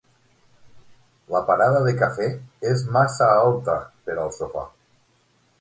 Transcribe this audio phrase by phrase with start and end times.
[1.35, 2.31] La parada de cafè
[2.71, 4.69] és massa alta per al sofà.